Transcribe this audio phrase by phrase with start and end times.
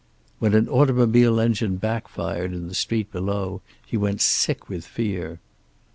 [0.39, 5.39] When an automobile engine back fired in the street below he went sick with fear.